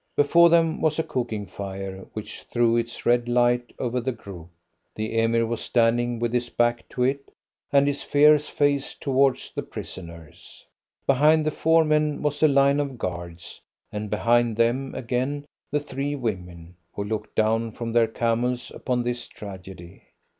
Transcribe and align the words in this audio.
Before 0.17 0.49
them 0.49 0.81
was 0.81 0.97
a 0.97 1.03
cooking 1.03 1.45
fire, 1.45 2.07
which 2.13 2.41
threw 2.51 2.75
its 2.75 3.05
red 3.05 3.29
light 3.29 3.71
over 3.77 4.01
the 4.01 4.11
group. 4.11 4.47
The 4.95 5.15
Emir 5.19 5.45
was 5.45 5.61
standing 5.61 6.17
with 6.17 6.33
his 6.33 6.49
back 6.49 6.89
to 6.89 7.03
it, 7.03 7.29
and 7.71 7.85
his 7.85 8.01
fierce 8.01 8.49
face 8.49 8.95
towards 8.95 9.51
the 9.51 9.61
prisoners. 9.61 10.65
Behind 11.05 11.45
the 11.45 11.51
four 11.51 11.85
men 11.85 12.23
was 12.23 12.41
a 12.41 12.47
line 12.47 12.79
of 12.79 12.97
guards, 12.97 13.61
and 13.91 14.09
behind 14.09 14.57
them 14.57 14.95
again 14.95 15.45
the 15.69 15.79
three 15.79 16.15
women, 16.15 16.77
who 16.93 17.03
looked 17.03 17.35
down 17.35 17.69
from 17.69 17.91
their 17.93 18.07
camels 18.07 18.71
upon 18.71 19.03
this 19.03 19.27
tragedy. 19.27 20.01